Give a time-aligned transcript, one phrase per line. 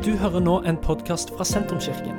[0.00, 2.16] Du hører nå en podkast fra Sentrumskirken.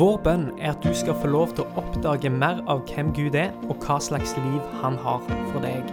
[0.00, 3.36] Vår bønn er at du skal få lov til å oppdage mer av hvem Gud
[3.36, 5.20] er, og hva slags liv han har
[5.50, 5.90] for deg.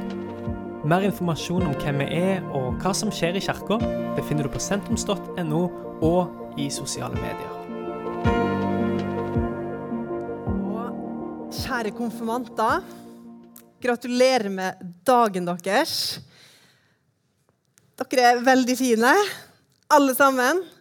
[0.87, 3.81] Mer informasjon om hvem vi er og hva som skjer i kirka,
[4.15, 5.61] befinner du på sentrums.no
[6.07, 7.51] og i sosiale medier.
[10.71, 12.79] Og kjære konfirmanter,
[13.83, 16.23] gratulerer med dagen deres.
[17.99, 19.15] Dere er veldig fine,
[19.91, 20.78] alle sammen.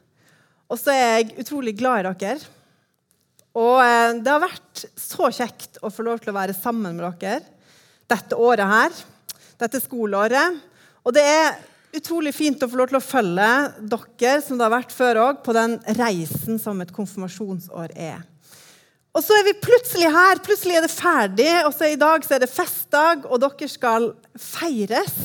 [0.68, 2.54] Og så er jeg utrolig glad i dere.
[3.58, 7.08] Og eh, det har vært så kjekt å få lov til å være sammen med
[7.22, 7.40] dere
[8.08, 9.00] dette året her.
[9.60, 10.60] Dette skoleåret.
[11.04, 11.58] Og det er
[11.98, 13.48] utrolig fint å få lov til å følge
[13.90, 18.22] dere som det har vært før òg, på den reisen som et konfirmasjonsår er.
[19.16, 20.40] Og så er vi plutselig her.
[20.44, 21.52] Plutselig er det ferdig.
[21.66, 25.16] Og så i dag så er det festdag, og dere skal feires.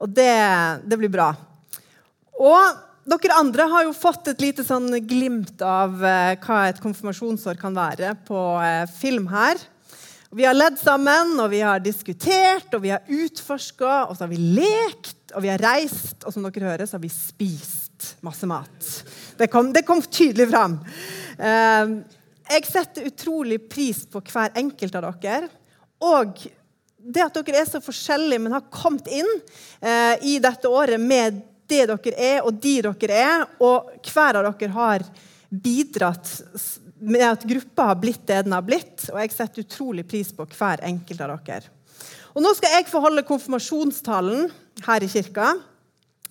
[0.00, 0.36] Og det,
[0.86, 1.32] det blir bra.
[2.40, 7.58] Og dere andre har jo fått et lite sånn glimt av eh, hva et konfirmasjonsår
[7.58, 9.58] kan være på eh, film her.
[10.30, 14.30] Vi har ledd sammen, og vi har diskutert, og vi har utforska, og så har
[14.30, 18.46] vi lekt, og vi har reist, og som dere hører, så har vi spist masse
[18.46, 18.92] mat.
[19.40, 20.78] Det kom, det kom tydelig fram.
[21.34, 21.96] Eh,
[22.50, 25.50] jeg setter utrolig pris på hver enkelt av dere.
[26.06, 26.46] Og
[27.00, 29.30] det at dere er så forskjellige, men har kommet inn
[29.82, 33.44] eh, i dette året med det dere er, og de dere er.
[33.62, 35.06] Og hver av dere har
[35.50, 36.30] bidratt
[37.00, 39.08] med at gruppa har blitt det den har blitt.
[39.12, 41.72] Og jeg setter utrolig pris på hver enkelt av dere.
[42.34, 44.46] Og Nå skal jeg få holde konfirmasjonstalen
[44.86, 45.54] her i kirka.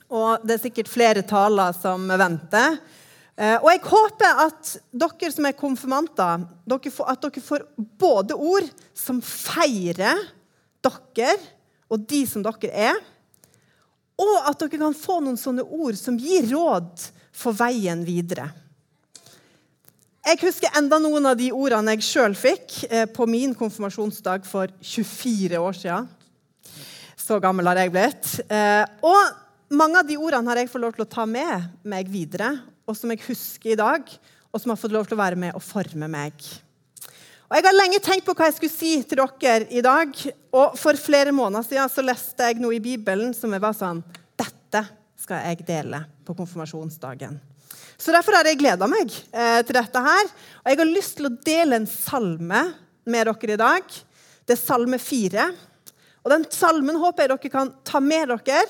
[0.10, 2.80] Og det er sikkert flere taler som venter.
[3.40, 7.68] Eh, og jeg håper at dere som er konfirmanter, at dere får
[8.00, 8.68] både ord
[8.98, 10.28] som feirer
[10.84, 11.36] dere
[11.90, 13.00] og de som dere er,
[14.20, 18.50] og at dere kan få noen sånne ord som gir råd for veien videre.
[20.30, 24.72] Jeg husker enda noen av de ordene jeg sjøl fikk eh, på min konfirmasjonsdag for
[24.84, 26.10] 24 år siden.
[27.18, 28.34] Så gammel har jeg blitt.
[28.52, 32.12] Eh, og mange av de ordene har jeg fått lov til å ta med meg
[32.12, 32.52] videre,
[32.90, 34.06] og som jeg husker i dag,
[34.50, 36.36] og som har fått lov til å være med og forme meg.
[37.50, 40.12] Og Jeg har lenge tenkt på hva jeg skulle si til dere i dag.
[40.54, 44.04] Og For flere måneder siden så leste jeg noe i Bibelen som jeg var sånn
[44.38, 44.84] Dette
[45.18, 47.40] skal jeg dele på konfirmasjonsdagen.
[47.98, 50.30] Så Derfor har jeg gleda meg eh, til dette her.
[50.62, 52.62] Og jeg har lyst til å dele en salme
[53.10, 53.98] med dere i dag.
[54.46, 55.50] Det er salme fire.
[56.22, 58.62] Og Den salmen håper jeg dere kan ta med dere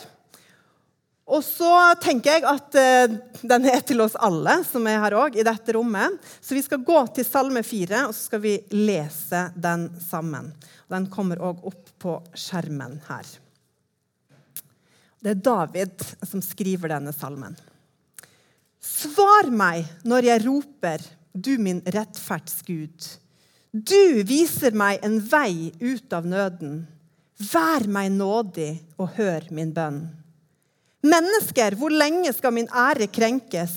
[1.30, 3.18] og så tenker jeg at uh,
[3.52, 6.18] den er til oss alle som er her òg, i dette rommet.
[6.42, 10.50] Så vi skal gå til Salme 4, og så skal vi lese den sammen.
[10.90, 13.30] Den kommer òg opp på skjermen her.
[15.20, 17.58] Det er David som skriver denne salmen.
[18.80, 21.04] Svar meg når jeg roper,
[21.34, 23.10] du min rettferdsgud.
[23.70, 26.88] Du viser meg en vei ut av nøden.
[27.52, 30.00] Vær meg nådig og hør min bønn.
[31.06, 33.76] Mennesker, hvor lenge skal min ære krenkes?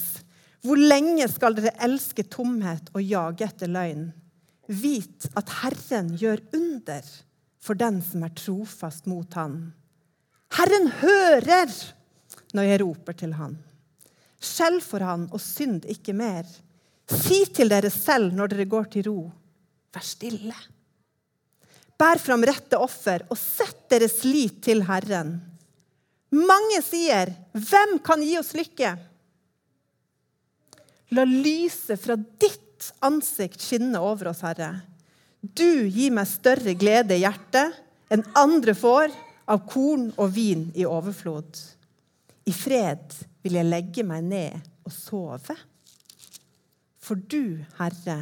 [0.62, 4.08] Hvor lenge skal dere elske tomhet og jage etter løgn?
[4.70, 7.06] Vit at Herren gjør under
[7.62, 9.72] for den som er trofast mot Han.
[10.56, 11.70] Herren hører
[12.54, 13.56] når jeg roper til Han.
[14.42, 16.46] Skjell for Han og synd ikke mer.
[17.06, 19.18] Si til dere selv når dere går til ro,
[19.92, 20.56] vær stille.
[21.98, 25.36] Bær fram rette offer og sett deres lit til Herren.
[26.32, 28.96] Mange sier, 'Hvem kan gi oss lykke?'
[31.12, 34.80] La lyset fra ditt ansikt skinne over oss, Herre.
[35.42, 37.76] Du gir meg større glede i hjertet
[38.12, 39.12] enn andre får
[39.52, 41.58] av korn og vin i overflod.
[42.48, 43.12] I fred
[43.44, 44.56] vil jeg legge meg ned
[44.86, 45.56] og sove.
[47.02, 48.18] For du, Herre,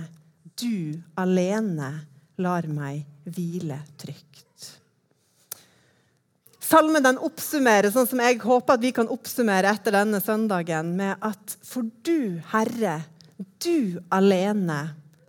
[0.59, 1.92] du alene
[2.41, 4.50] lar meg hvile trygt.
[6.70, 11.18] Salmen den oppsummerer sånn som jeg håper at vi kan oppsummere etter denne søndagen, med
[11.18, 13.00] at for du, Herre,
[13.59, 14.77] du alene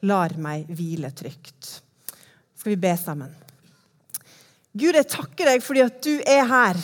[0.05, 1.79] lar meg hvile trygt.
[2.53, 3.33] Skal vi be sammen?
[4.77, 6.77] Gud, jeg takker deg fordi at du er her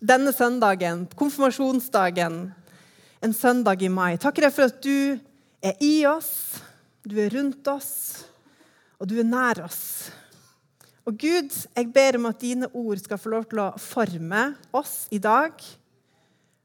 [0.00, 2.40] denne søndagen, konfirmasjonsdagen,
[3.20, 4.16] en søndag i mai.
[4.16, 5.20] Takker deg for at du
[5.60, 6.62] er i oss,
[7.04, 7.92] du er rundt oss,
[8.96, 9.82] og du er nær oss.
[11.06, 14.42] Og Gud, jeg ber om at dine ord skal få lov til å forme
[14.74, 15.54] oss i dag,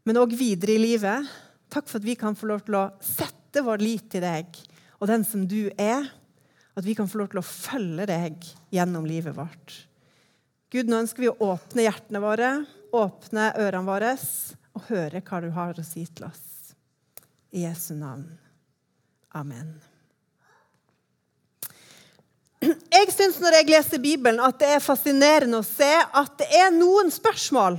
[0.07, 1.29] men òg videre i livet.
[1.71, 4.57] Takk for at vi kan få lov til å sette vår lit til deg
[4.97, 6.09] og den som du er.
[6.73, 9.75] At vi kan få lov til å følge deg gjennom livet vårt.
[10.71, 12.51] Gud, nå ønsker vi å åpne hjertene våre,
[12.95, 14.15] åpne ørene våre
[14.71, 16.73] og høre hva du har å si til oss.
[17.51, 18.29] I Jesu navn.
[19.35, 19.75] Amen.
[22.91, 26.73] Jeg syns når jeg leser Bibelen, at det er fascinerende å se at det er
[26.75, 27.77] noen spørsmål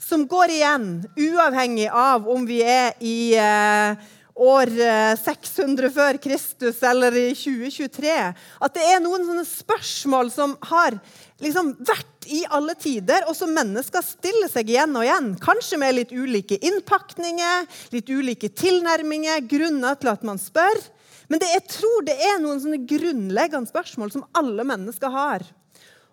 [0.00, 4.72] som går igjen, uavhengig av om vi er i eh, år
[5.20, 8.16] 600 eh, før Kristus eller i 2023.
[8.64, 10.96] At det er noen sånne spørsmål som har
[11.44, 15.34] liksom vært i alle tider, og som mennesker stiller seg igjen og igjen.
[15.42, 20.80] Kanskje med litt ulike innpakninger, litt ulike tilnærminger, grunner til at man spør.
[21.26, 25.44] Men det, jeg tror det er noen sånne grunnleggende spørsmål som alle mennesker har.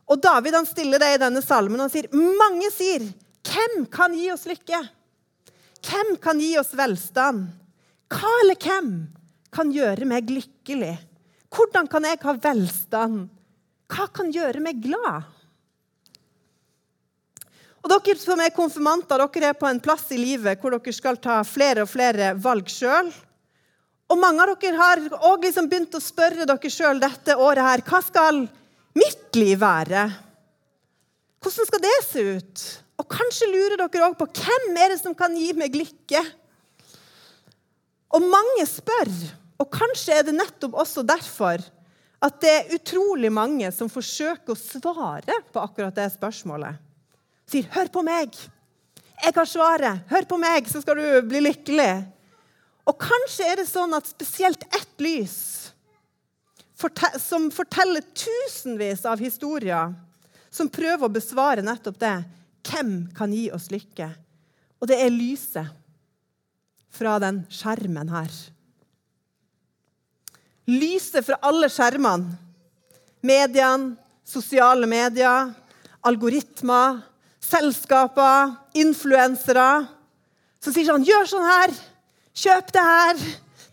[0.09, 3.05] Og David han stiller det i denne salmen og sier mange sier,
[3.43, 4.89] 'Hvem kan gi oss lykke?'
[5.83, 7.49] Hvem kan gi oss velstand?
[8.13, 8.89] Hva eller hvem
[9.51, 10.95] kan gjøre meg lykkelig?
[11.53, 13.27] Hvordan kan jeg ha velstand?
[13.91, 15.27] Hva kan gjøre meg glad?
[17.83, 21.19] Og Dere som er konfirmanter, dere er på en plass i livet hvor dere skal
[21.19, 23.11] ta flere og flere valg sjøl.
[24.11, 27.83] Og mange av dere har også liksom begynt å spørre dere sjøl dette året her,
[27.87, 28.43] hva skal
[28.97, 30.05] mitt liv være?
[31.43, 32.63] Hvordan skal det se ut?
[33.01, 36.21] Og kanskje lurer dere òg på hvem er det som kan gi meg lykke?
[38.13, 39.09] Og mange spør,
[39.57, 41.63] og kanskje er det nettopp også derfor
[42.23, 46.77] at det er utrolig mange som forsøker å svare på akkurat det spørsmålet.
[47.49, 48.37] Sier 'hør på meg'.
[49.23, 49.99] Jeg har svaret.
[50.09, 52.05] Hør på meg, så skal du bli lykkelig.
[52.89, 55.37] Og kanskje er det sånn at spesielt ett lys,
[57.23, 59.93] som forteller tusenvis av historier,
[60.51, 62.15] som prøver å besvare nettopp det
[62.63, 64.07] Hvem kan gi oss lykke?
[64.79, 65.71] Og det er lyset
[66.93, 68.31] fra den skjermen her.
[70.71, 72.37] Lyset fra alle skjermene.
[73.23, 75.51] Mediene, sosiale medier,
[76.07, 77.01] algoritmer,
[77.43, 79.85] selskaper, influensere.
[80.63, 81.75] Som sier sånn Gjør sånn her!
[82.33, 83.23] Kjøp det her!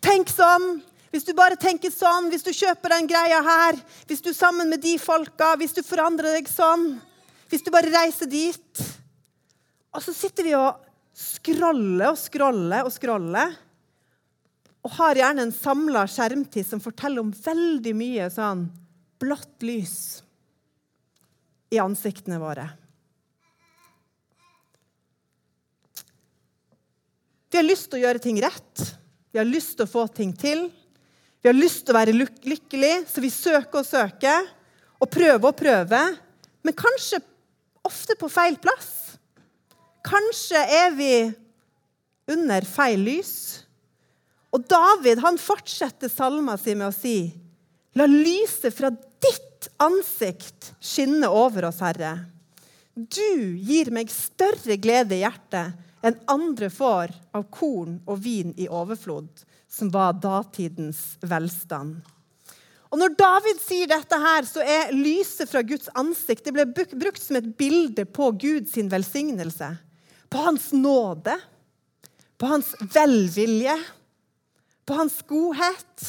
[0.04, 0.80] Tenk sånn!
[1.10, 4.68] Hvis du bare tenker sånn, hvis du kjøper den greia her, hvis du er sammen
[4.70, 6.92] med de folka, hvis du forandrer deg sånn,
[7.50, 8.82] hvis du bare reiser dit
[9.90, 10.78] Og så sitter vi og
[11.18, 13.56] scroller og scroller og scroller.
[14.86, 18.68] Og har gjerne en samla skjermtid som forteller om veldig mye sånn
[19.20, 19.96] blått lys
[21.74, 22.68] i ansiktene våre.
[27.50, 28.84] Vi har lyst til å gjøre ting rett.
[29.34, 30.68] Vi har lyst til å få ting til.
[31.42, 34.46] Vi har lyst til å være lykkelig, så vi søker og søker
[35.00, 36.14] og prøver og prøver.
[36.62, 37.18] Men kanskje
[37.86, 39.16] ofte på feil plass.
[40.06, 41.12] Kanskje er vi
[42.30, 43.34] under feil lys.
[44.54, 47.18] Og David han fortsetter salma si med å si
[47.98, 52.12] La lyset fra ditt ansikt skinne over oss, Herre.
[52.94, 58.68] Du gir meg større glede i hjertet enn andre får av korn og vin i
[58.68, 59.28] overflod,
[59.68, 62.00] som var datidens velstand.
[62.90, 67.22] Og Når David sier dette, her, så er lyset fra Guds ansikt det ble brukt
[67.22, 69.68] som et bilde på Guds velsignelse.
[70.30, 71.36] På hans nåde,
[72.38, 73.76] på hans velvilje,
[74.86, 76.06] på hans godhet.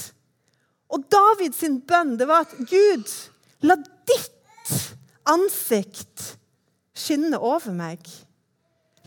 [0.90, 3.14] Og Davids bønn det var at Gud,
[3.62, 3.78] la
[4.10, 4.74] ditt
[5.30, 6.32] ansikt
[6.98, 8.02] skinne over meg.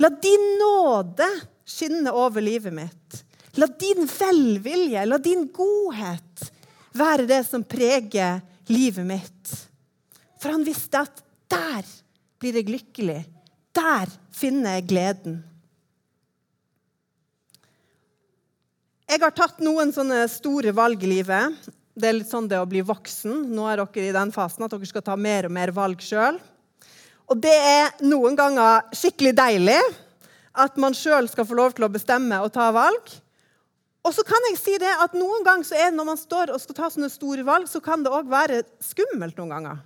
[0.03, 1.29] La din nåde
[1.65, 3.25] skinne over livet mitt.
[3.55, 6.51] La din velvilje, la din godhet
[6.95, 9.55] være det som preger livet mitt.
[10.43, 11.87] For han visste at der
[12.43, 13.23] blir jeg lykkelig.
[13.75, 15.41] Der finner jeg gleden.
[19.05, 21.67] Jeg har tatt noen sånne store valg i livet.
[21.95, 23.45] Det er litt sånn det å bli voksen.
[23.55, 26.41] Nå er dere i den fasen at dere skal ta mer og mer valg sjøl.
[27.31, 29.81] Og det er noen ganger skikkelig deilig
[30.55, 33.15] at man sjøl skal få lov til å bestemme og ta valg.
[34.05, 36.53] Og så kan jeg si det at noen ganger så er det når man står
[36.53, 39.81] og skal ta sånne store valg, så kan det òg være skummelt noen ganger.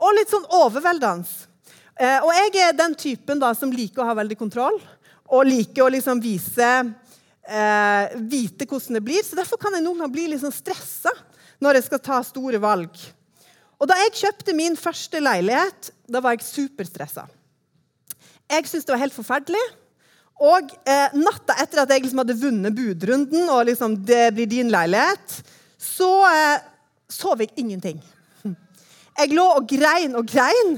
[0.00, 1.28] Og litt sånn overveldende.
[1.96, 4.76] Eh, og jeg er den typen da som liker å ha veldig kontroll
[5.32, 6.68] og liker å liksom vise
[7.48, 9.24] eh, vite hvordan det blir.
[9.24, 11.12] Så derfor kan jeg noen ganger bli litt sånn stressa
[11.62, 12.92] når jeg skal ta store valg.
[13.80, 17.26] Og Da jeg kjøpte min første leilighet, da var jeg superstressa.
[18.48, 19.64] Jeg syntes det var helt forferdelig.
[20.36, 24.72] Og eh, natta etter at jeg liksom hadde vunnet budrunden, og liksom, det blir din
[24.72, 25.38] leilighet,
[25.80, 26.66] så eh,
[27.08, 28.02] sov jeg ingenting.
[29.16, 30.76] Jeg lå og grein og grein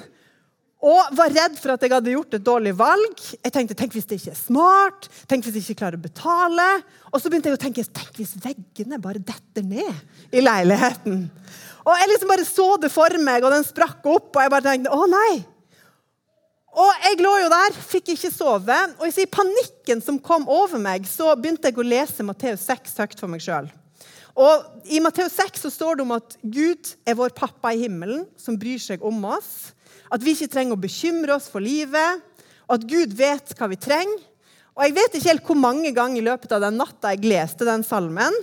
[0.78, 3.23] og var redd for at jeg hadde gjort et dårlig valg.
[3.42, 5.08] Jeg tenkte, Tenk hvis det ikke er smart?
[5.26, 6.66] Tenk hvis jeg ikke klarer å betale?
[7.11, 11.25] Og så begynte jeg å tenke tenk hvis veggene bare detter ned i leiligheten.
[11.82, 14.66] Og Jeg liksom bare så det for meg, og den sprakk opp, og jeg bare
[14.68, 15.32] tenkte å nei.
[16.78, 18.76] Og jeg lå jo der, fikk ikke sove.
[19.00, 23.18] Og i panikken som kom over meg, så begynte jeg å lese Matteus 6 høyt
[23.18, 23.66] for meg sjøl.
[24.38, 28.23] Og I Matteus 6 så står det om at Gud er vår pappa i himmelen,
[28.38, 29.73] som bryr seg om oss.
[30.12, 32.24] At vi ikke trenger å bekymre oss for livet,
[32.68, 34.24] og at Gud vet hva vi trenger.
[34.78, 37.66] Og Jeg vet ikke helt hvor mange ganger i løpet av den natta jeg leste
[37.66, 38.34] den salmen,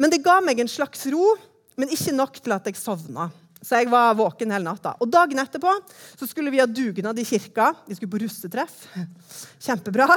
[0.00, 1.36] men det ga meg en slags ro,
[1.78, 3.28] men ikke nok til at jeg sovna.
[3.62, 4.96] Så jeg var våken hele natta.
[4.98, 5.70] Og Dagen etterpå
[6.18, 7.68] så skulle vi ha dugnad i kirka.
[7.86, 8.88] Vi skulle på russetreff.
[9.62, 10.08] Kjempebra.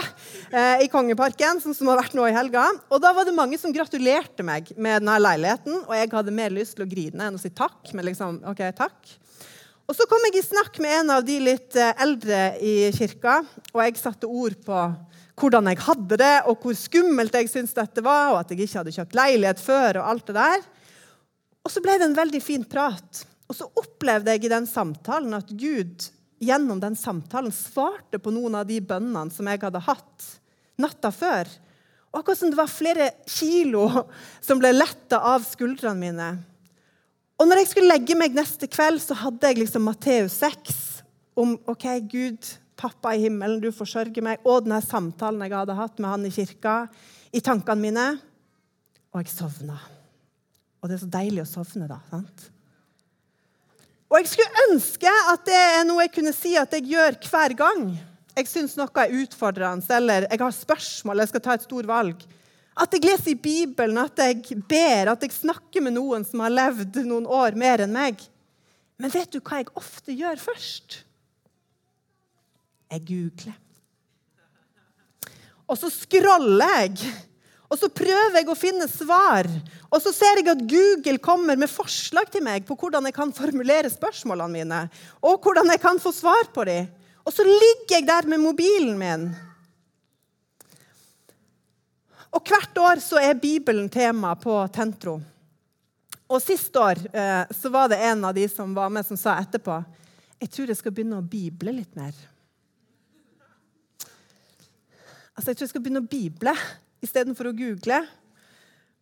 [0.50, 2.66] Eh, I Kongeparken, sånn som har vært nå i helga.
[2.90, 5.78] Og Da var det mange som gratulerte meg med denne leiligheten.
[5.84, 7.94] Og jeg hadde mer lyst til å grine enn å si takk.
[7.94, 9.14] Men liksom, ok, takk.
[9.86, 13.44] Og Så kom jeg i snakk med en av de litt eh, eldre i kirka,
[13.70, 14.80] og jeg satte ord på
[15.36, 18.80] hvordan jeg hadde det, og hvor skummelt jeg syntes dette var, og at jeg ikke
[18.82, 20.00] hadde kjøpt leilighet før.
[20.00, 20.66] Og alt det der.
[21.66, 23.22] Og så ble det en veldig fin prat.
[23.46, 26.08] Og så opplevde jeg i den samtalen at Gud
[26.42, 30.32] gjennom den samtalen svarte på noen av de bønnene som jeg hadde hatt
[30.82, 31.52] natta før.
[32.14, 33.86] Og akkurat som det var flere kilo
[34.44, 36.30] som ble letta av skuldrene mine.
[37.36, 40.78] Og når jeg skulle legge meg neste kveld, så hadde jeg liksom Matteus 6
[41.36, 42.48] om OK, Gud,
[42.80, 46.32] pappa i himmelen, du forsørger meg, og denne samtalen jeg hadde hatt med han i
[46.32, 46.78] kirka,
[47.36, 48.08] i tankene mine.
[49.12, 49.76] Og jeg sovna.
[50.80, 52.00] Og det er så deilig å sovne da.
[52.12, 52.50] sant?
[54.12, 57.56] Og jeg skulle ønske at det er noe jeg kunne si at jeg gjør hver
[57.60, 57.88] gang
[58.36, 61.88] jeg syns noe er utfordrende, eller jeg har spørsmål, eller jeg skal ta et stort
[61.88, 62.26] valg.
[62.76, 66.52] At jeg leser i Bibelen, at jeg ber, at jeg snakker med noen som har
[66.52, 68.20] levd noen år mer enn meg.
[69.00, 70.98] Men vet du hva jeg ofte gjør først?
[72.92, 73.56] Jeg googler.
[75.66, 77.16] Og så scroller jeg.
[77.66, 79.48] Og så prøver jeg å finne svar.
[79.90, 83.34] Og så ser jeg at Google kommer med forslag til meg på hvordan jeg kan
[83.34, 84.84] formulere spørsmålene mine,
[85.26, 86.92] og hvordan jeg kan få svar på dem.
[87.26, 89.30] Og så ligger jeg der med mobilen min
[92.36, 95.20] og Hvert år så er Bibelen tema på Tentro.
[96.26, 99.38] Og Sist år eh, så var det en av de som var med, som sa
[99.40, 99.84] etterpå
[100.36, 102.14] jeg tror jeg skal begynne å bible litt mer.
[105.36, 106.54] Altså, Jeg tror jeg skal begynne å bible
[107.06, 108.02] istedenfor å google.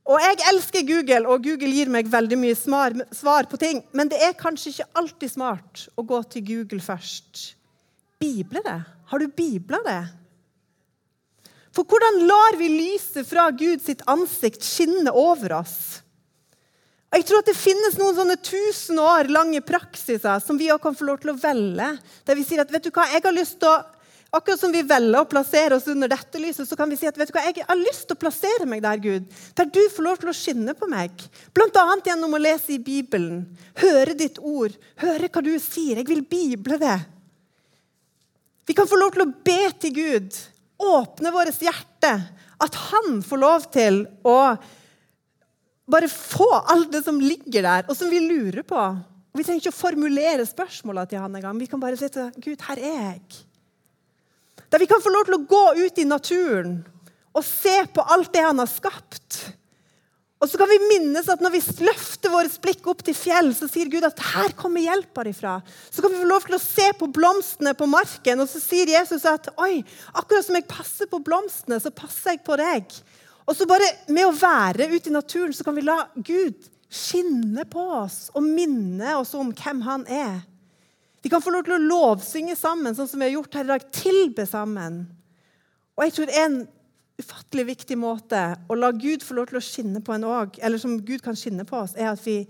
[0.04, 3.82] Og jeg elsker Google, og Google gir meg veldig mye svar, på ting.
[3.96, 7.44] Men det er kanskje ikke alltid smart å gå til Google først.
[8.20, 8.80] Bible det?
[9.12, 10.02] Har du bibla det?
[11.74, 16.03] For hvordan lar vi lyset fra Guds ansikt skinne over oss?
[17.13, 20.96] Og jeg tror at Det finnes noen sånne tusen år lange praksiser som vi kan
[20.98, 21.89] få lov til å velge.
[22.25, 23.82] Der vi sier at vet du hva, jeg har lyst til å,
[24.34, 27.18] Akkurat som vi velger å plassere oss under dette lyset, så kan vi si at
[27.22, 29.27] vet du hva, jeg har lyst til å plassere meg der, Gud.
[29.53, 31.22] Der du får lov til å skinne på meg.
[31.53, 31.84] Bl.a.
[32.01, 33.44] gjennom å lese i Bibelen.
[33.77, 34.74] Høre ditt ord.
[35.03, 36.01] Høre hva du sier.
[36.01, 36.98] Jeg vil bible det.
[38.65, 40.42] Vi kan få lov til å be til Gud
[40.84, 42.13] åpne vårt hjerte,
[42.63, 44.38] at han får lov til å
[45.90, 48.80] bare få alt det som ligger der, og som vi lurer på.
[49.34, 51.58] Og Vi trenger ikke å formulere spørsmåla til han engang.
[51.60, 53.44] Vi kan bare si til Gud, her er jeg.
[54.70, 56.80] Der vi kan få lov til å gå ut i naturen
[57.34, 59.40] og se på alt det han har skapt.
[60.44, 63.70] Og så kan vi minnes at Når vi løfter vårt blikk opp til fjell, så
[63.72, 65.56] sier Gud at her kommer hjelpa ifra.
[65.88, 68.92] Så kan vi få lov til å se på blomstene på marken, og så sier
[68.92, 69.80] Jesus at oi,
[70.12, 72.92] akkurat som jeg passer på blomstene, så passer jeg på deg.
[73.48, 77.64] Og så bare Med å være ute i naturen så kan vi la Gud skinne
[77.66, 80.44] på oss og minne oss om hvem han er.
[81.24, 83.72] Vi kan få lov til å lovsynge sammen, sånn som vi har gjort her i
[83.72, 83.86] dag.
[83.96, 85.06] Tilbe sammen.
[85.96, 86.58] Og jeg tror en
[87.20, 90.82] ufattelig viktig måte å la Gud få lov til å skinne på en òg, eller
[90.82, 92.41] som Gud kan skinne på oss, er at vi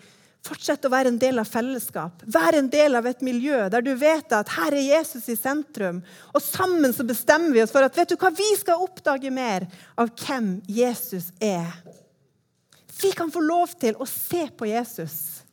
[0.43, 2.23] fortsetter å være en del av fellesskap.
[2.27, 6.01] Være en del av et miljø der du vet at her er Jesus i sentrum.
[6.35, 9.67] Og sammen så bestemmer vi oss for at vet du hva, vi skal oppdage mer
[9.99, 11.71] av hvem Jesus er.
[12.99, 15.43] Vi kan få lov til å se på Jesus.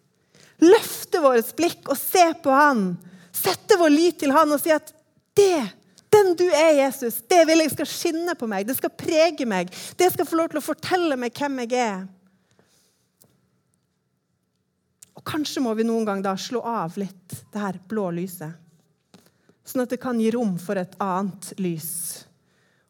[0.61, 2.93] Løfte vårt blikk og se på han.
[3.33, 4.91] Sette vår lit til han og si at
[5.39, 5.80] det
[6.11, 8.67] den du er, Jesus, det vil jeg skal skinne på meg.
[8.67, 9.71] Det skal prege meg.
[9.99, 12.09] Det skal få lov til å fortelle meg hvem jeg er.
[15.15, 18.57] Og Kanskje må vi noen gang da slå av litt det her blå lyset,
[19.69, 21.91] sånn at det kan gi rom for et annet lys.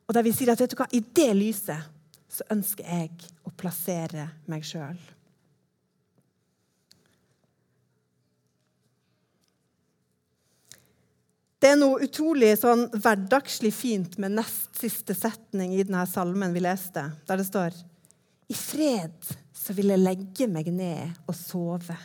[0.07, 1.91] Og der vi sier at vet du hva, i det lyset
[2.31, 4.97] så ønsker jeg å plassere meg sjøl.
[11.61, 16.63] Det er noe utrolig sånn hverdagslig fint med nest siste setning i denne salmen vi
[16.65, 17.77] leste, der det står
[18.49, 21.97] I fred så vil jeg legge meg ned og sove.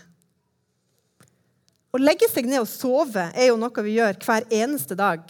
[1.96, 5.24] Å legge seg ned og sove er jo noe vi gjør hver eneste dag.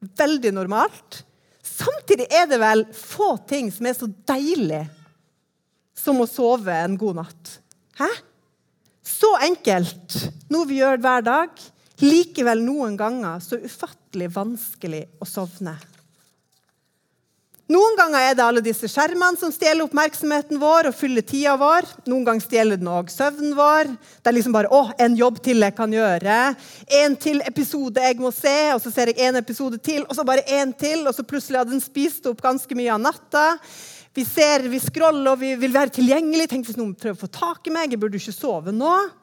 [0.00, 1.20] Veldig normalt.
[1.60, 4.86] Samtidig er det vel få ting som er så deilig
[6.00, 7.52] som å sove en god natt.
[8.00, 8.08] Hæ?
[9.04, 10.16] Så enkelt,
[10.48, 11.60] noe vi gjør hver dag.
[12.00, 15.76] Likevel noen ganger så ufattelig vanskelig å sovne.
[17.70, 21.86] Noen ganger er det alle disse skjermene som stjeler oppmerksomheten vår og fyller tida vår.
[22.10, 23.92] Noen ganger stjeler den òg søvnen vår.
[24.18, 26.56] Det er liksom bare 'Å, en jobb til jeg kan gjøre'.
[27.04, 30.24] En til episode jeg må se, og så ser jeg en episode til, og så
[30.26, 33.58] bare en til, og så plutselig hadde den spist opp ganske mye av natta.
[34.14, 36.48] Vi ser, vi scroller, og vi vil være tilgjengelig.
[36.48, 37.92] Tenk hvis noen prøver å få tak i meg.
[37.92, 39.19] Jeg burde ikke sove nå.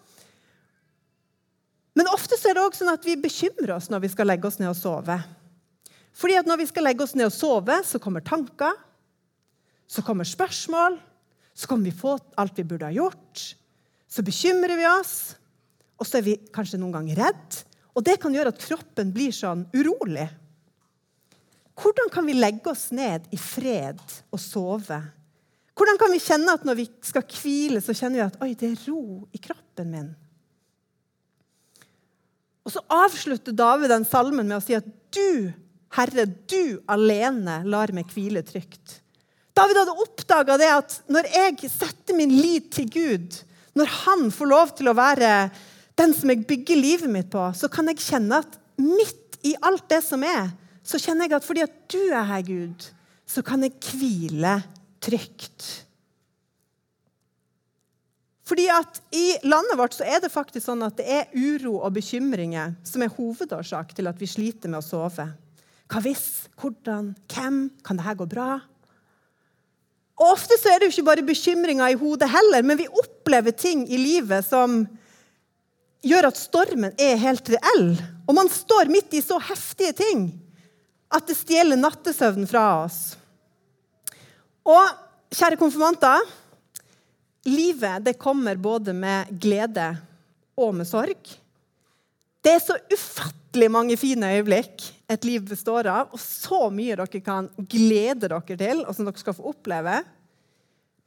[1.97, 4.59] Men ofte er det også sånn at vi bekymrer oss når vi skal legge oss
[4.61, 5.17] ned og sove.
[6.17, 8.75] Fordi at når vi skal legge oss ned og sove, så kommer tanker,
[9.89, 10.99] så kommer spørsmål,
[11.57, 13.41] så kommer vi få alt vi burde ha gjort.
[14.05, 15.15] Så bekymrer vi oss,
[15.97, 17.61] og så er vi kanskje noen ganger redd.
[17.97, 20.27] Og det kan gjøre at kroppen blir sånn urolig.
[21.77, 24.01] Hvordan kan vi legge oss ned i fred
[24.33, 25.01] og sove?
[25.77, 28.71] Hvordan kan vi kjenne at når vi skal hvile, så kjenner vi at oi, det
[28.71, 30.15] er ro i kroppen min?
[32.67, 35.53] Og så avslutter David den salmen med å si at du
[35.95, 39.00] Herre, du alene lar meg hvile trygt.
[39.55, 43.38] David hadde oppdaga det at når jeg setter min lit til Gud,
[43.77, 45.31] når han får lov til å være
[45.97, 49.88] den som jeg bygger livet mitt på, så kan jeg kjenne at midt i alt
[49.89, 50.51] det som er,
[50.86, 52.91] så kjenner jeg at fordi at du er her, Gud,
[53.27, 54.59] så kan jeg hvile
[55.03, 55.87] trygt.
[58.47, 61.97] Fordi at I landet vårt så er det faktisk sånn at det er uro og
[61.97, 65.27] bekymringer som er hovedårsak til at vi sliter med å sove.
[65.91, 66.47] Hva hvis?
[66.59, 67.11] Hvordan?
[67.31, 67.59] Hvem?
[67.83, 68.57] Kan dette gå bra?
[70.17, 73.53] Og Ofte så er det jo ikke bare bekymringer i hodet heller, men vi opplever
[73.53, 74.81] ting i livet som
[76.07, 77.91] gjør at stormen er helt reell.
[78.25, 80.27] Og man står midt i så heftige ting
[81.13, 83.15] at det stjeler nattesøvnen fra oss.
[84.67, 86.23] Og kjære konfirmanter,
[87.47, 89.89] livet det kommer både med glede
[90.57, 91.33] og med sorg.
[92.43, 97.23] Det er så ufattelig mange fine øyeblikk et liv består av, og så mye dere
[97.23, 100.01] kan glede dere til, og som dere skal få oppleve.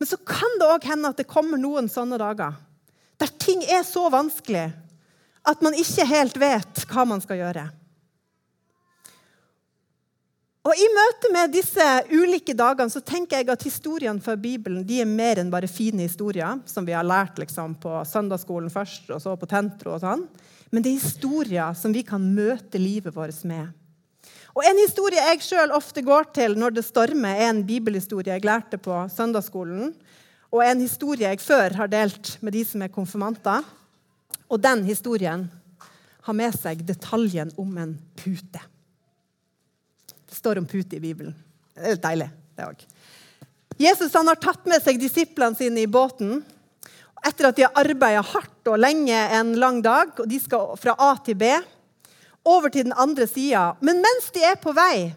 [0.01, 2.57] Men så kan det òg hende at det kommer noen sånne dager
[3.21, 4.71] der ting er så vanskelig
[5.51, 7.67] at man ikke helt vet hva man skal gjøre.
[10.71, 15.01] Og I møte med disse ulike dagene så tenker jeg at historiene fra Bibelen de
[15.03, 19.19] er mer enn bare fine historier, som vi har lært liksom, på søndagsskolen først, og
[19.19, 19.97] så på Tentro.
[19.97, 20.23] og sånn.
[20.71, 23.75] Men det er historier som vi kan møte livet vårt med.
[24.55, 28.47] Og En historie jeg sjøl ofte går til når det stormer, er en bibelhistorie jeg
[28.47, 29.91] lærte på søndagsskolen.
[30.55, 33.67] Og en historie jeg før har delt med de som er konfirmanter.
[34.47, 35.49] Og den historien
[36.23, 38.70] har med seg detaljen om en pute.
[40.31, 41.35] Det står om pute i Bibelen.
[41.75, 42.87] Det er litt deilig, det òg.
[43.81, 46.43] Jesus har tatt med seg disiplene sine i båten
[47.27, 50.13] etter at de har arbeida hardt og lenge en lang dag.
[50.21, 51.51] og De skal fra A til B
[52.47, 53.75] over til den andre sida.
[53.81, 55.11] Men mens de er på vei,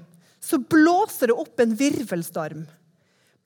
[0.43, 2.65] så blåser det opp en virvelstorm.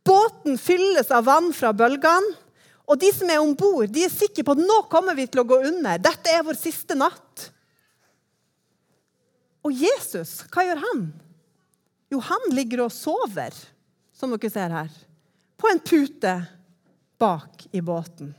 [0.08, 2.38] Båten fylles av vann fra bølgene.
[2.88, 5.50] Og de som er om bord, er sikre på at nå kommer vi til å
[5.50, 6.00] gå under.
[6.00, 7.50] Dette er vår siste natt.
[9.68, 11.02] Og Jesus, hva gjør han?
[12.12, 13.56] Jo, han ligger og sover,
[14.16, 14.92] som dere ser her,
[15.60, 16.34] på en pute
[17.20, 18.32] bak i båten.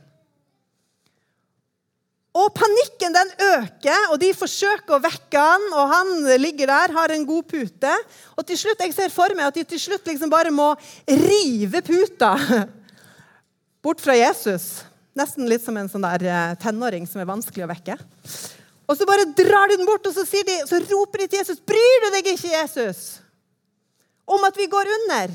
[2.39, 7.13] Og panikken den øker, og de forsøker å vekke han, og han ligger der, har
[7.13, 7.93] en god pute.
[8.37, 10.75] Og til slutt, Jeg ser for meg at de til slutt liksom bare må
[11.07, 12.35] rive puta
[13.83, 14.85] bort fra Jesus.
[15.17, 17.97] Nesten litt som en sånn der eh, tenåring som er vanskelig å vekke.
[18.89, 21.59] Og så bare drar de den bort, og så, de, så roper de til Jesus.
[21.65, 23.19] Bryr du deg ikke, Jesus,
[24.29, 25.33] om at vi går under?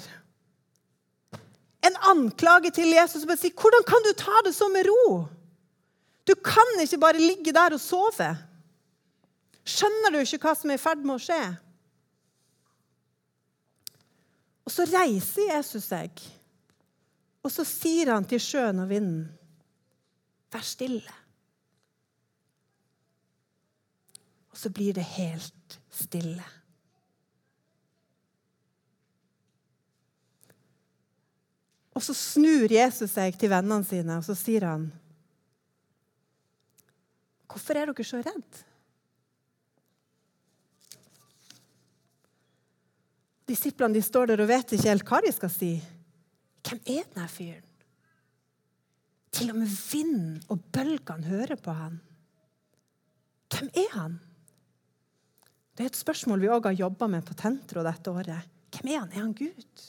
[1.85, 5.27] En anklage til Jesus som bare si, 'Hvordan kan du ta det så med ro?'
[6.27, 8.31] Du kan ikke bare ligge der og sove.
[9.65, 11.43] Skjønner du ikke hva som er i ferd med å skje?
[14.65, 16.23] Og så reiser Jesus seg,
[17.45, 19.27] og så sier han til sjøen og vinden,
[20.53, 21.13] vær stille.
[24.53, 26.45] Og så blir det helt stille.
[31.95, 34.89] Og så snur Jesus seg til vennene sine og så sier han,
[37.55, 38.63] Hvorfor er dere så redde?
[43.47, 45.71] Disiplene de står der og vet ikke helt hva de skal si.
[46.65, 47.71] Hvem er denne fyren?
[49.35, 51.99] Til og med vinden og bølgene hører på han.
[53.55, 54.17] Hvem er han?
[55.75, 58.51] Det er et spørsmål vi òg har jobba med på Tentro dette året.
[58.75, 59.13] Hvem er han?
[59.13, 59.85] Er han Gud?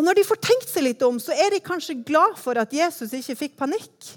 [0.00, 2.72] Og når de får tenkt seg litt om, så er de kanskje glad for at
[2.72, 4.14] Jesus ikke fikk panikk.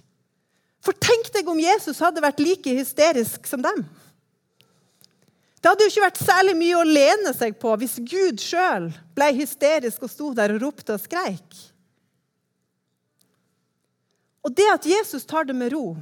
[0.80, 3.82] For tenk deg om Jesus hadde vært like hysterisk som dem.
[5.60, 9.30] Det hadde jo ikke vært særlig mye å lene seg på hvis Gud sjøl ble
[9.36, 11.60] hysterisk og sto der og ropte og skreik.
[14.44, 15.98] Og det at Jesus tar det med ro,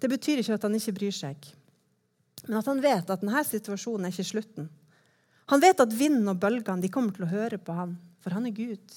[0.00, 1.52] det betyr ikke at han ikke bryr seg.
[2.48, 4.68] Men at han vet at denne situasjonen er ikke slutten.
[5.52, 8.48] Han vet at vinden og bølgene de kommer til å høre på ham, for han
[8.48, 8.94] er Gud.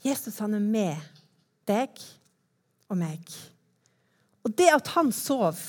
[0.00, 0.96] Jesus han er med
[1.68, 1.98] deg
[2.88, 3.20] og meg.
[4.40, 5.60] Og det at han sov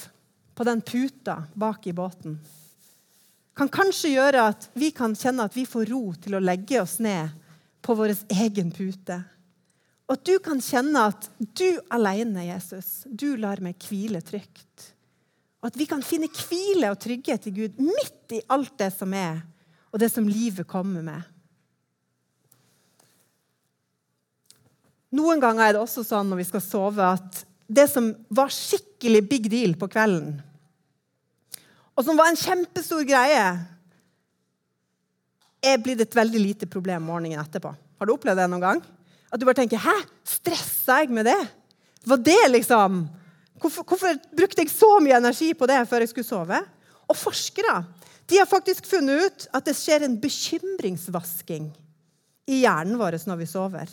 [0.55, 2.37] på den puta bak i båten,
[3.51, 7.01] kan kanskje gjøre at vi kan kjenne at vi får ro til å legge oss
[7.03, 7.35] ned
[7.83, 9.19] på vår egen pute.
[10.07, 14.93] Og at du kan kjenne at du alene, Jesus, du lar meg hvile trygt.
[15.59, 19.11] Og at vi kan finne hvile og trygghet i Gud midt i alt det som
[19.11, 19.41] er,
[19.91, 21.33] og det som livet kommer med.
[25.15, 29.21] Noen ganger er det også sånn når vi skal sove, at det som var skikkelig
[29.29, 30.37] big deal på kvelden,
[31.97, 33.45] og som var en kjempestor greie,
[35.65, 37.71] er blitt et veldig lite problem morgenen etterpå.
[37.73, 38.81] Har du opplevd det noen gang?
[39.33, 41.49] At du bare tenker 'Hæ, stressa jeg med det?'
[42.05, 43.09] Var det liksom
[43.59, 46.59] hvorfor, hvorfor, brukte jeg så mye energi på det før jeg skulle sove?
[47.09, 47.85] Og forskere
[48.29, 51.71] de har faktisk funnet ut at det skjer en bekymringsvasking
[52.47, 53.87] i hjernen vår når vi sover.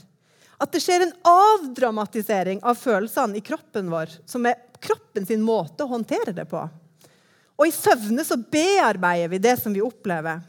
[0.61, 5.85] At det skjer en avdramatisering av følelsene i kroppen vår, som er kroppen sin måte
[5.85, 6.62] å håndtere det på.
[7.55, 10.43] Og i søvne så bearbeider vi det som vi opplever.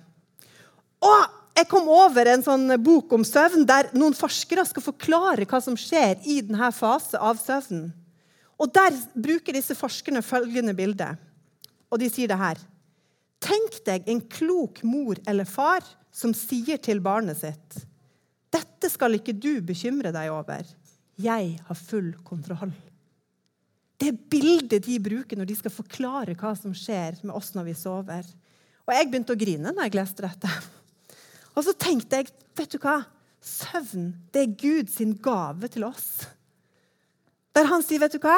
[1.06, 5.62] Og jeg kom over en sånn bok om søvn der noen forskere skal forklare hva
[5.64, 7.94] som skjer i denne fase av søvnen.
[8.60, 11.10] Og Der bruker disse forskerne følgende bilde.
[11.92, 12.60] Og de sier det her.
[13.44, 15.84] Tenk deg en klok mor eller far
[16.16, 17.84] som sier til barnet sitt
[18.56, 20.68] Dette skal ikke du bekymre deg over.
[21.20, 22.74] Jeg har full kontroll.
[23.96, 27.70] Det er bildet de bruker når de skal forklare hva som skjer med oss når
[27.70, 28.28] vi sover.
[28.86, 30.52] Og jeg begynte å grine når jeg leste dette.
[31.56, 33.00] Og så tenkte jeg vet du hva?
[33.46, 36.26] Søvn det er Guds gave til oss.
[37.56, 38.36] Der han sier, 'Vet du hva?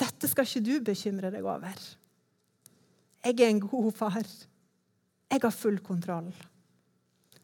[0.00, 1.96] Dette skal ikke du bekymre deg over.'
[3.22, 4.26] Jeg er en god far.
[5.30, 6.32] Jeg har full kontroll.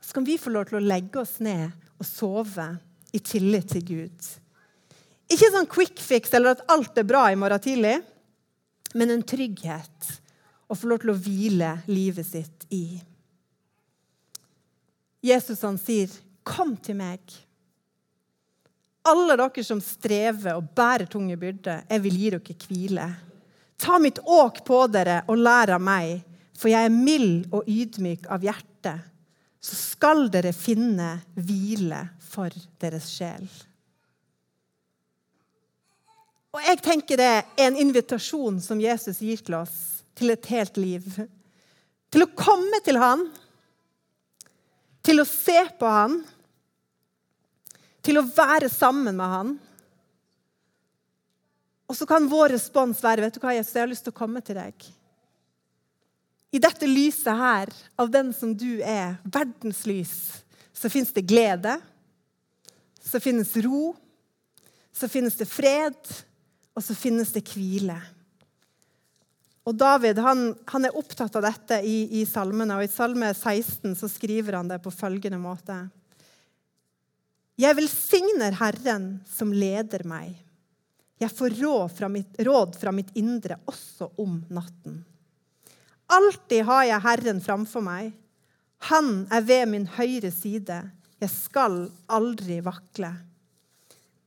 [0.00, 2.68] Så kan vi få lov til å legge oss ned og sove
[3.12, 4.28] i tillit til Gud.
[5.28, 7.98] Ikke sånn quick fix eller at alt er bra i morgen tidlig,
[8.96, 10.14] men en trygghet
[10.68, 13.00] å få lov til å hvile livet sitt i.
[15.24, 16.08] Jesus han sier,
[16.44, 17.44] 'Kom til meg.'
[19.04, 23.16] Alle dere som strever og bærer tunge byrder, jeg vil gi dere hvile.
[23.78, 26.24] Ta mitt åk på dere og lær av meg,
[26.58, 28.94] for jeg er mild og ydmyk av hjerte.
[29.68, 33.44] Så skal dere finne hvile for deres sjel.
[36.56, 39.76] Og jeg tenker Det er en invitasjon som Jesus gir til oss
[40.16, 41.04] til et helt liv.
[42.08, 43.26] Til å komme til han,
[45.04, 46.16] til å se på han,
[48.02, 49.56] til å være sammen med han.
[51.88, 54.18] Og så kan vår respons være vet du hva, Jesus, jeg har lyst til å
[54.18, 54.88] komme til deg.
[56.50, 61.74] I dette lyset her, av den som du er, verdenslys, så fins det glede,
[63.04, 63.92] så finnes ro,
[64.92, 65.98] så finnes det fred,
[66.72, 67.98] og så finnes det hvile.
[69.68, 73.92] Og David han, han er opptatt av dette i, i, salmene, og i Salme 16
[74.00, 75.76] så skriver han det på følgende måte.
[77.58, 80.32] Jeg velsigner Herren som leder meg.
[81.18, 85.02] Jeg får råd fra, mitt, råd fra mitt indre også om natten.
[86.08, 88.12] Alltid har jeg Herren framfor meg.
[88.88, 90.78] Han er ved min høyre side.
[91.18, 93.10] Jeg skal aldri vakle.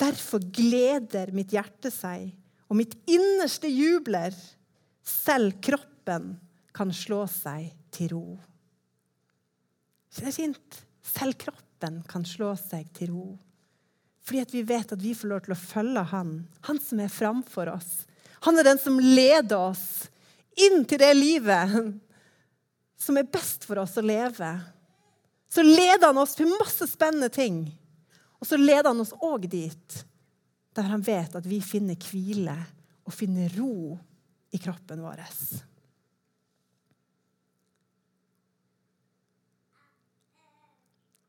[0.02, 2.32] Derfor gleder mitt hjerte seg
[2.70, 4.36] og mitt innerste jubler.
[5.02, 6.36] Selv kroppen
[6.76, 8.26] kan slå seg til ro.
[10.12, 10.82] Så det fint?
[11.02, 13.28] Selv kroppen kan slå seg til ro.
[14.22, 16.34] Fordi vi vet at vi får lov til å følge Han,
[16.68, 18.04] han som er framfor oss.
[18.46, 20.12] Han er den som leder oss
[20.60, 21.76] inn til det livet
[23.02, 24.52] som er best for oss å leve.
[25.52, 27.66] Så leder han oss til masse spennende ting.
[28.40, 30.02] Og så leder han oss òg dit
[30.72, 32.56] der han vet at vi finner hvile
[33.04, 33.98] og finner ro
[34.56, 35.20] i kroppen vår.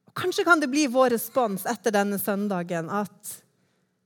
[0.07, 3.39] Og kanskje kan det bli vår respons etter denne søndagen at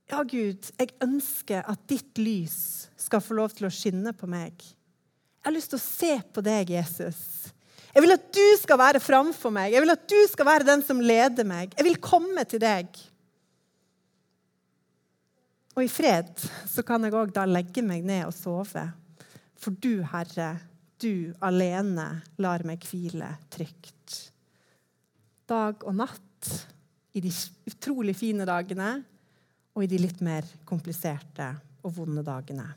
[0.07, 4.55] Ja, Gud, jeg ønsker at ditt lys skal få lov til å skinne på meg.
[5.47, 7.19] Jeg har lyst til å se på deg, Jesus.
[7.93, 9.71] Jeg vil at du skal være framfor meg.
[9.71, 11.71] Jeg vil at du skal være den som leder meg.
[11.71, 12.97] Jeg vil komme til deg.
[15.71, 16.33] Og i fred
[16.67, 18.83] så kan jeg òg da legge meg ned og sove.
[19.55, 20.49] For du, Herre,
[20.99, 22.09] du alene
[22.43, 24.17] lar meg hvile trygt.
[25.47, 26.49] Dag og natt,
[27.15, 27.31] i de
[27.71, 28.89] utrolig fine dagene
[29.71, 31.47] og i de litt mer kompliserte
[31.87, 32.67] og vonde dagene.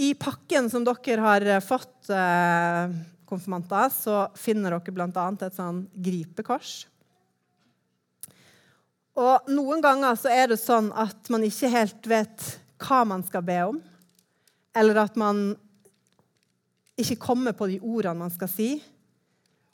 [0.00, 2.94] I pakken som dere har fått, eh,
[3.28, 5.28] konfirmanter, så finner dere bl.a.
[5.40, 6.86] et sånn gripekors.
[9.16, 12.46] Og Noen ganger så er det sånn at man ikke helt vet
[12.82, 13.80] hva man skal be om.
[14.74, 15.52] Eller at man
[16.96, 18.70] ikke kommer på de ordene man skal si.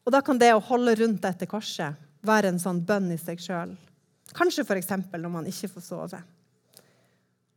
[0.07, 1.94] Og Da kan det å holde rundt dette korset
[2.26, 3.76] være en sånn bønn i seg sjøl.
[4.35, 4.90] Kanskje f.eks.
[5.14, 6.20] når man ikke får sove.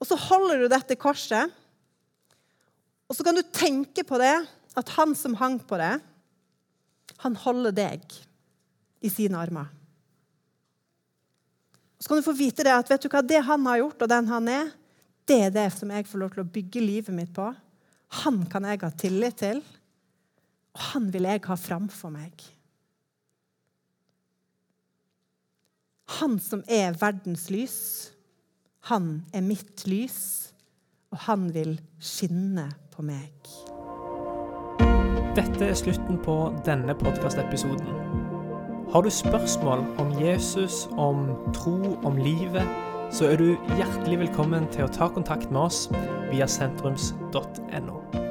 [0.02, 1.50] Og Så holder du dette korset,
[3.12, 4.38] og så kan du tenke på det
[4.80, 5.98] at han som hang på det,
[7.20, 8.14] han holder deg
[9.04, 9.68] i sine armer.
[12.00, 14.10] Så kan du få vite det at vet du hva, det han har gjort, og
[14.14, 14.72] den han er,
[15.28, 17.50] det er det som jeg får lov til å bygge livet mitt på.
[18.24, 19.60] Han kan jeg ha tillit til,
[20.72, 22.48] og han vil jeg ha framfor meg.
[26.22, 27.78] Han som er verdens lys,
[28.88, 30.51] han er mitt lys,
[31.12, 33.52] og han vil skinne på meg.
[35.36, 37.92] Dette er slutten på denne podkastepisoden.
[38.92, 42.68] Har du spørsmål om Jesus, om tro, om livet,
[43.12, 45.86] så er du hjertelig velkommen til å ta kontakt med oss
[46.32, 48.31] via sentrums.no.